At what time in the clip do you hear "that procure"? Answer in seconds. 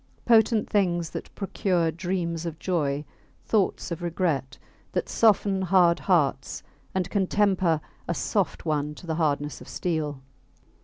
1.11-1.91